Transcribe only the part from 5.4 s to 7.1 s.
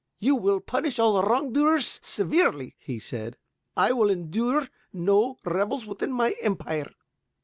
rebels within my empire."